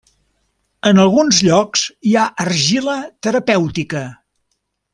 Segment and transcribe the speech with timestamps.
[0.91, 4.03] En alguns llocs hi ha argila terapèutica.